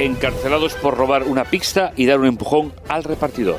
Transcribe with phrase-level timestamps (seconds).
[0.00, 3.58] encarcelados por robar una pizza y dar un empujón al repartidor.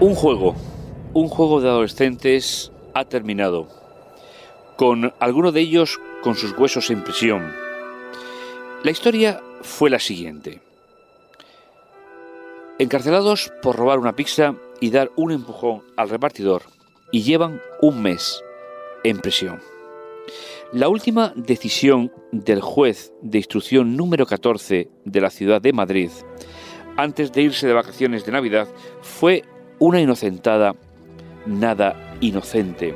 [0.00, 0.54] Un juego,
[1.14, 3.68] un juego de adolescentes ha terminado,
[4.76, 7.52] con alguno de ellos con sus huesos en prisión.
[8.82, 10.60] La historia fue la siguiente.
[12.80, 16.62] Encarcelados por robar una pizza y dar un empujón al repartidor,
[17.12, 18.42] y llevan un mes
[19.04, 19.60] en prisión.
[20.72, 26.10] La última decisión del juez de instrucción número 14 de la ciudad de Madrid,
[26.96, 28.66] antes de irse de vacaciones de Navidad,
[29.00, 29.44] fue
[29.78, 30.74] una inocentada
[31.46, 32.94] nada inocente.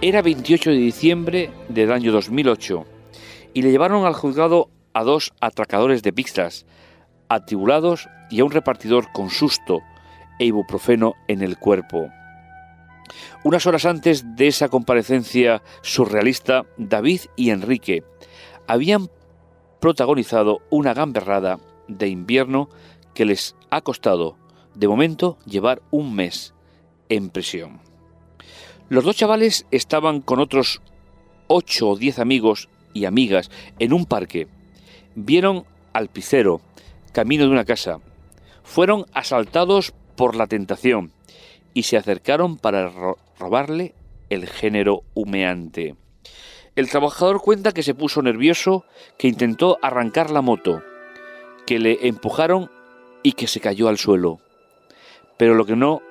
[0.00, 2.84] Era 28 de diciembre del año 2008
[3.54, 6.66] y le llevaron al juzgado a dos atracadores de pizzas,
[7.28, 9.80] atribulados y a un repartidor con susto
[10.38, 12.10] e ibuprofeno en el cuerpo.
[13.44, 18.04] Unas horas antes de esa comparecencia surrealista, David y Enrique
[18.66, 19.10] habían
[19.80, 22.68] protagonizado una gamberrada de invierno
[23.14, 24.36] que les ha costado
[24.74, 26.54] de momento llevar un mes
[27.12, 27.80] en prisión.
[28.88, 30.80] Los dos chavales estaban con otros
[31.46, 34.48] ocho o diez amigos y amigas en un parque.
[35.14, 36.60] Vieron al picero,
[37.12, 38.00] camino de una casa.
[38.62, 41.12] Fueron asaltados por la tentación
[41.74, 42.90] y se acercaron para
[43.38, 43.94] robarle
[44.30, 45.96] el género humeante.
[46.74, 48.84] El trabajador cuenta que se puso nervioso,
[49.18, 50.82] que intentó arrancar la moto,
[51.66, 52.70] que le empujaron
[53.22, 54.40] y que se cayó al suelo
[55.42, 56.02] pero lo que no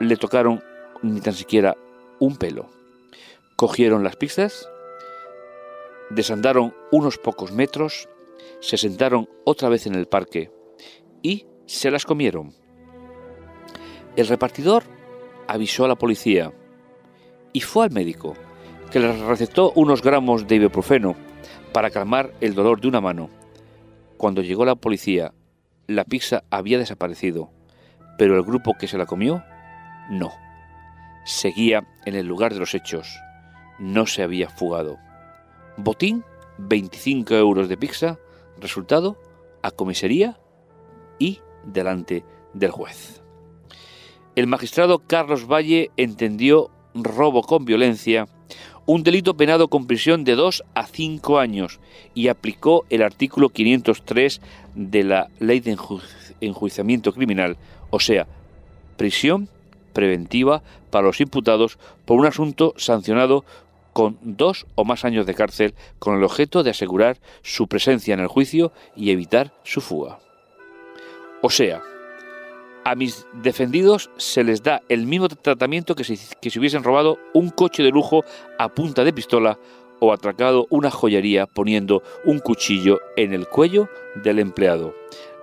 [0.00, 0.62] le tocaron
[1.02, 1.76] ni tan siquiera
[2.18, 2.68] un pelo.
[3.56, 4.68] Cogieron las pizzas,
[6.10, 8.08] desandaron unos pocos metros,
[8.60, 10.50] se sentaron otra vez en el parque
[11.22, 12.52] y se las comieron.
[14.16, 14.84] El repartidor
[15.46, 16.52] avisó a la policía
[17.52, 18.34] y fue al médico,
[18.90, 21.16] que le recetó unos gramos de ibuprofeno
[21.72, 23.30] para calmar el dolor de una mano.
[24.16, 25.32] Cuando llegó la policía,
[25.86, 27.50] la pizza había desaparecido
[28.16, 29.42] pero el grupo que se la comió,
[30.10, 30.32] no.
[31.24, 33.18] Seguía en el lugar de los hechos.
[33.78, 34.98] No se había fugado.
[35.76, 36.24] Botín,
[36.58, 38.18] 25 euros de pizza.
[38.58, 39.18] Resultado,
[39.62, 40.38] a comisaría
[41.18, 43.22] y delante del juez.
[44.36, 48.28] El magistrado Carlos Valle entendió robo con violencia,
[48.86, 51.80] un delito penado con prisión de 2 a 5 años
[52.14, 54.40] y aplicó el artículo 503
[54.74, 55.76] de la Ley de
[56.40, 57.56] Enjuiciamiento Criminal
[57.90, 58.26] o sea,
[58.96, 59.48] prisión
[59.94, 63.44] preventiva para los imputados por un asunto sancionado
[63.94, 68.20] con dos o más años de cárcel con el objeto de asegurar su presencia en
[68.20, 70.18] el juicio y evitar su fuga.
[71.40, 71.80] O sea,
[72.84, 77.18] a mis defendidos se les da el mismo tratamiento que si, que si hubiesen robado
[77.32, 78.24] un coche de lujo
[78.58, 79.58] a punta de pistola
[80.00, 84.92] o atracado una joyería poniendo un cuchillo en el cuello del empleado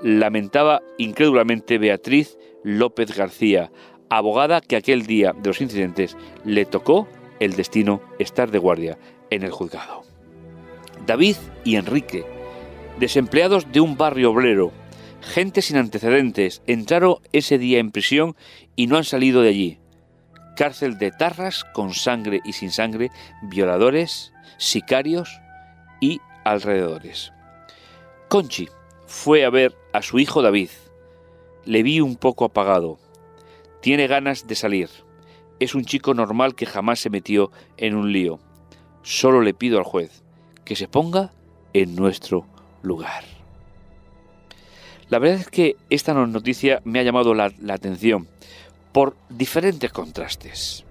[0.01, 3.71] lamentaba incrédulamente Beatriz López García,
[4.17, 7.07] abogada que aquel día de los incidentes le tocó
[7.39, 8.97] el destino estar de guardia
[9.29, 10.03] en el juzgado.
[11.07, 12.25] David y Enrique,
[12.99, 14.73] desempleados de un barrio obrero,
[15.21, 18.35] gente sin antecedentes, entraron ese día en prisión
[18.75, 19.79] y no han salido de allí.
[20.57, 23.11] Cárcel de tarras con sangre y sin sangre,
[23.43, 25.39] violadores, sicarios
[26.01, 27.31] y alrededores.
[28.27, 28.67] Conchi,
[29.07, 30.69] fue a ver a su hijo David.
[31.63, 32.99] Le vi un poco apagado.
[33.81, 34.89] Tiene ganas de salir.
[35.59, 38.39] Es un chico normal que jamás se metió en un lío.
[39.01, 40.23] Solo le pido al juez
[40.65, 41.31] que se ponga
[41.73, 42.45] en nuestro
[42.83, 43.23] lugar.
[45.09, 48.27] La verdad es que esta noticia me ha llamado la, la atención
[48.91, 50.85] por diferentes contrastes.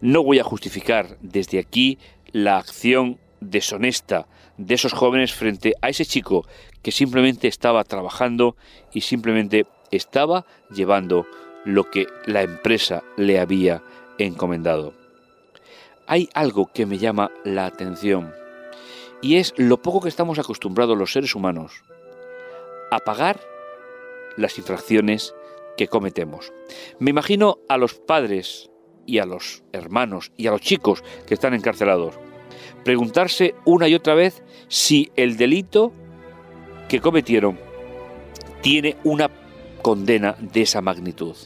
[0.00, 1.98] No voy a justificar desde aquí
[2.32, 4.26] la acción deshonesta
[4.58, 6.46] de esos jóvenes frente a ese chico
[6.82, 8.56] que simplemente estaba trabajando
[8.92, 11.26] y simplemente estaba llevando
[11.64, 13.82] lo que la empresa le había
[14.18, 14.94] encomendado.
[16.06, 18.32] Hay algo que me llama la atención
[19.20, 21.84] y es lo poco que estamos acostumbrados los seres humanos
[22.90, 23.40] a pagar
[24.36, 25.34] las infracciones
[25.76, 26.52] que cometemos.
[26.98, 28.70] Me imagino a los padres
[29.06, 32.18] y a los hermanos y a los chicos que están encarcelados
[32.84, 35.92] preguntarse una y otra vez si el delito
[36.88, 37.58] que cometieron
[38.60, 39.30] tiene una
[39.82, 41.36] condena de esa magnitud.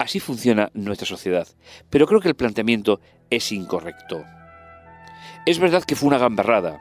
[0.00, 1.46] Así funciona nuestra sociedad,
[1.90, 4.24] pero creo que el planteamiento es incorrecto.
[5.44, 6.80] Es verdad que fue una gamberrada,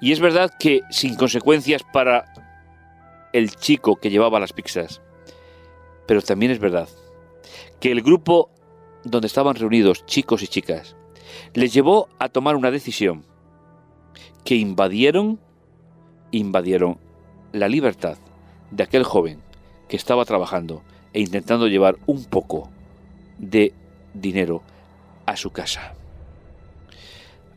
[0.00, 2.24] y es verdad que sin consecuencias para
[3.34, 5.02] el chico que llevaba las pizzas,
[6.06, 6.88] pero también es verdad
[7.78, 8.48] que el grupo
[9.04, 10.96] donde estaban reunidos chicos y chicas
[11.52, 13.26] les llevó a tomar una decisión
[14.46, 15.38] que invadieron
[16.30, 16.98] invadieron
[17.52, 18.16] la libertad
[18.70, 19.42] de aquel joven
[19.88, 20.82] que estaba trabajando
[21.16, 22.68] e intentando llevar un poco
[23.38, 23.72] de
[24.12, 24.62] dinero
[25.24, 25.94] a su casa.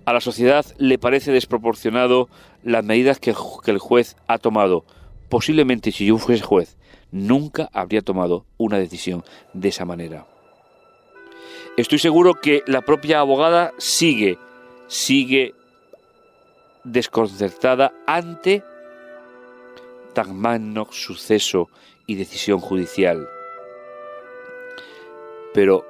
[0.05, 2.29] A la sociedad le parece desproporcionado
[2.63, 4.85] las medidas que, el juez ha tomado.
[5.27, 6.77] Posiblemente si yo fuese juez,
[7.11, 10.25] nunca habría tomado una decisión de esa manera.
[11.75, 14.37] Estoy seguro que la propia abogada sigue,
[14.87, 15.53] sigue
[16.85, 18.63] desconcertada ante
[20.13, 21.67] tan magno suceso
[22.07, 23.27] y decisión judicial.
[25.59, 25.85] Pero,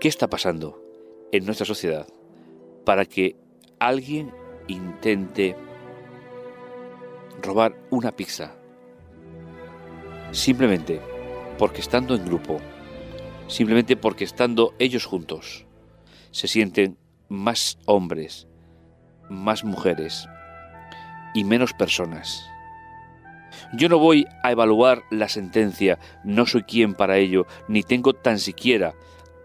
[0.00, 0.82] ¿qué está pasando
[1.30, 2.08] en nuestra sociedad
[2.84, 3.36] para que
[3.78, 4.32] alguien
[4.66, 5.54] intente
[7.40, 8.56] robar una pizza?
[10.32, 11.00] Simplemente
[11.58, 12.58] porque estando en grupo,
[13.46, 15.64] simplemente porque estando ellos juntos,
[16.32, 16.98] se sienten
[17.28, 18.48] más hombres,
[19.28, 20.28] más mujeres
[21.34, 22.49] y menos personas.
[23.72, 28.38] Yo no voy a evaluar la sentencia, no soy quien para ello, ni tengo tan
[28.38, 28.94] siquiera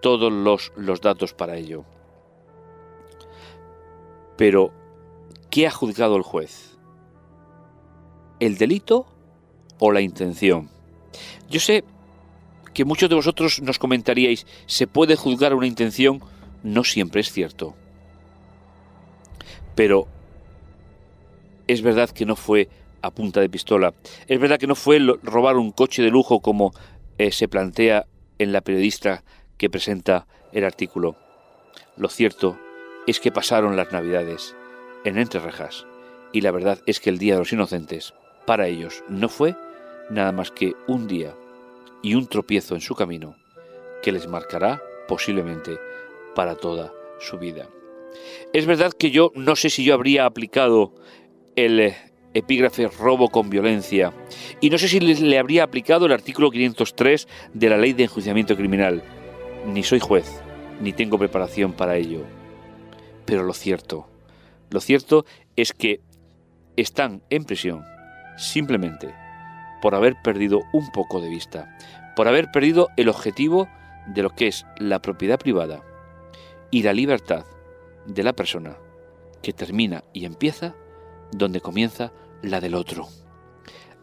[0.01, 1.85] todos los, los datos para ello.
[4.37, 4.71] Pero,
[5.49, 6.77] ¿qué ha juzgado el juez?
[8.39, 9.07] ¿El delito
[9.79, 10.69] o la intención?
[11.49, 11.83] Yo sé
[12.73, 16.21] que muchos de vosotros nos comentaríais, ¿se puede juzgar una intención?
[16.61, 17.73] No siempre es cierto.
[19.75, 20.07] Pero
[21.67, 22.69] es verdad que no fue
[23.05, 23.93] a punta de pistola.
[24.27, 26.73] Es verdad que no fue robar un coche de lujo como
[27.17, 28.07] eh, se plantea
[28.39, 29.23] en la periodista
[29.57, 31.15] que presenta el artículo.
[31.97, 32.57] Lo cierto
[33.07, 34.55] es que pasaron las Navidades
[35.03, 35.85] en entre rejas
[36.33, 38.13] y la verdad es que el Día de los Inocentes
[38.45, 39.55] para ellos no fue
[40.09, 41.35] nada más que un día
[42.01, 43.35] y un tropiezo en su camino
[44.03, 45.77] que les marcará posiblemente
[46.35, 47.67] para toda su vida.
[48.53, 50.93] Es verdad que yo no sé si yo habría aplicado
[51.55, 51.97] el eh,
[52.35, 54.13] epígrafe robo con violencia
[54.61, 58.55] y no sé si le, habría aplicado el artículo 503 de la ley de enjuiciamiento
[58.55, 59.01] criminal.
[59.65, 60.41] Ni soy juez,
[60.81, 62.23] ni tengo preparación para ello.
[63.25, 64.07] Pero lo cierto,
[64.69, 66.01] lo cierto es que
[66.75, 67.83] están en prisión
[68.37, 69.15] simplemente
[69.81, 71.77] por haber perdido un poco de vista,
[72.15, 73.67] por haber perdido el objetivo
[74.07, 75.83] de lo que es la propiedad privada
[76.69, 77.45] y la libertad
[78.05, 78.77] de la persona
[79.41, 80.75] que termina y empieza
[81.31, 82.11] donde comienza
[82.51, 83.07] la del otro.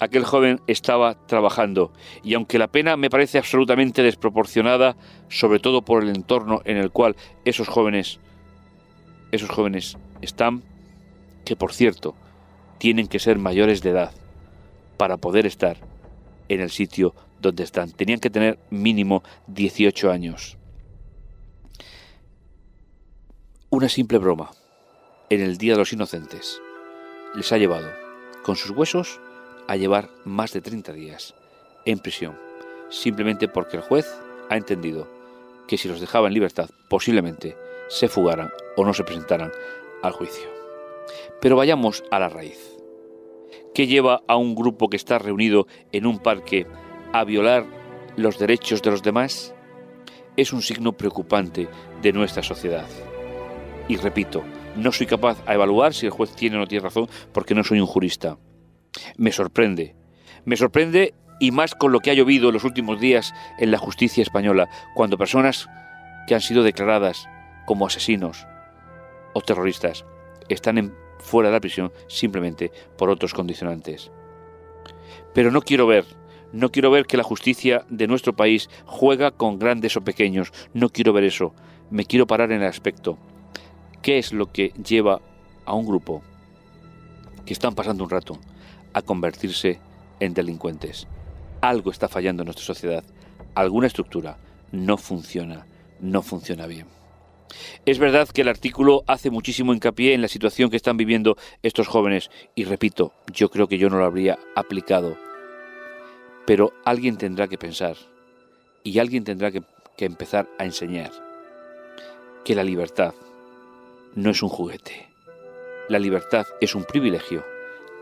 [0.01, 1.93] Aquel joven estaba trabajando
[2.25, 4.97] y aunque la pena me parece absolutamente desproporcionada,
[5.29, 8.19] sobre todo por el entorno en el cual esos jóvenes
[9.33, 10.63] esos jóvenes están,
[11.45, 12.15] que por cierto,
[12.79, 14.13] tienen que ser mayores de edad
[14.97, 15.79] para poder estar
[16.49, 17.91] en el sitio donde están.
[17.91, 20.59] Tenían que tener mínimo 18 años.
[23.71, 24.51] Una simple broma
[25.31, 26.61] en el Día de los Inocentes
[27.35, 28.02] les ha llevado,
[28.43, 29.21] con sus huesos,
[29.69, 31.35] a llevar más de 30 días
[31.85, 32.39] en prisión,
[32.91, 34.07] simplemente porque el juez
[34.51, 35.09] ha entendido
[35.67, 37.57] que si los dejaba en libertad, posiblemente
[37.89, 39.53] se fugaran o no se presentaran
[40.03, 40.49] al juicio.
[41.41, 42.77] Pero vayamos a la raíz.
[43.75, 46.67] ¿Qué lleva a un grupo que está reunido en un parque
[47.13, 47.65] a violar
[48.17, 49.55] los derechos de los demás?
[50.37, 51.69] Es un signo preocupante
[52.03, 52.87] de nuestra sociedad.
[53.89, 54.43] Y repito,
[54.77, 57.65] no soy capaz a evaluar si el juez tiene o no tiene razón porque no
[57.65, 58.39] soy un jurista.
[59.17, 59.95] Me sorprende.
[60.45, 63.79] Me sorprende y más con lo que ha llovido en los últimos días en la
[63.79, 65.69] justicia española, cuando personas
[66.27, 67.29] que han sido declaradas
[67.67, 68.47] como asesinos
[69.35, 70.05] o terroristas
[70.49, 74.11] están fuera de la prisión simplemente por otros condicionantes.
[75.35, 76.05] Pero no quiero ver,
[76.53, 80.91] no quiero ver que la justicia de nuestro país juega con grandes o pequeños, no
[80.91, 81.55] quiero ver eso,
[81.91, 83.19] me quiero parar en el aspecto
[84.03, 85.21] ¿Qué es lo que lleva
[85.65, 86.23] a un grupo
[87.47, 88.37] que están pasando un rato
[88.93, 89.79] a convertirse
[90.19, 91.07] en delincuentes?
[91.61, 93.05] Algo está fallando en nuestra sociedad,
[93.55, 94.39] alguna estructura
[94.73, 95.67] no funciona,
[96.01, 96.89] no funciona bien.
[97.87, 101.87] Es verdad que el artículo hace muchísimo hincapié en la situación que están viviendo estos
[101.87, 105.17] jóvenes y repito, yo creo que yo no lo habría aplicado.
[106.45, 107.97] Pero alguien tendrá que pensar
[108.83, 109.63] y alguien tendrá que,
[109.97, 111.13] que empezar a enseñar
[112.45, 113.15] que la libertad,
[114.15, 115.09] no es un juguete.
[115.89, 117.45] La libertad es un privilegio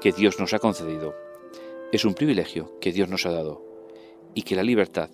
[0.00, 1.14] que Dios nos ha concedido.
[1.93, 3.62] Es un privilegio que Dios nos ha dado.
[4.35, 5.11] Y que la libertad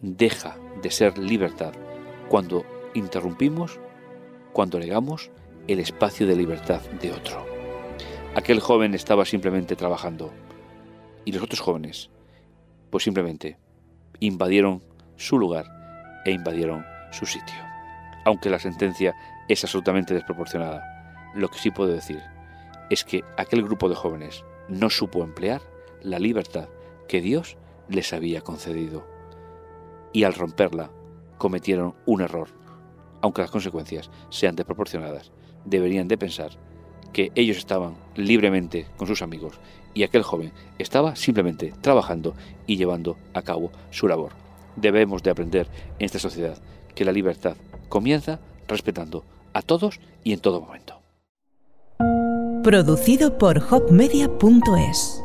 [0.00, 1.74] deja de ser libertad
[2.28, 2.64] cuando
[2.94, 3.78] interrumpimos,
[4.52, 5.30] cuando negamos
[5.66, 7.44] el espacio de libertad de otro.
[8.34, 10.32] Aquel joven estaba simplemente trabajando
[11.24, 12.10] y los otros jóvenes,
[12.90, 13.58] pues simplemente
[14.20, 14.82] invadieron
[15.16, 15.66] su lugar
[16.24, 17.67] e invadieron su sitio.
[18.28, 19.16] Aunque la sentencia
[19.48, 22.22] es absolutamente desproporcionada, lo que sí puedo decir
[22.90, 25.62] es que aquel grupo de jóvenes no supo emplear
[26.02, 26.68] la libertad
[27.08, 27.56] que Dios
[27.88, 29.06] les había concedido.
[30.12, 30.90] Y al romperla,
[31.38, 32.48] cometieron un error.
[33.22, 35.32] Aunque las consecuencias sean desproporcionadas,
[35.64, 36.50] deberían de pensar
[37.14, 39.58] que ellos estaban libremente con sus amigos
[39.94, 42.34] y aquel joven estaba simplemente trabajando
[42.66, 44.32] y llevando a cabo su labor.
[44.76, 45.66] Debemos de aprender
[45.98, 46.58] en esta sociedad
[46.98, 47.56] que la libertad
[47.88, 51.00] comienza respetando a todos y en todo momento.
[52.64, 55.22] Producido por hopmedia.es